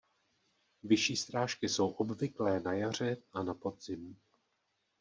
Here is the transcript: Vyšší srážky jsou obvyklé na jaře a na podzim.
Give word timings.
Vyšší 0.83 1.15
srážky 1.17 1.69
jsou 1.69 1.89
obvyklé 1.89 2.59
na 2.59 2.73
jaře 2.73 3.17
a 3.33 3.43
na 3.43 3.53
podzim. 3.53 4.17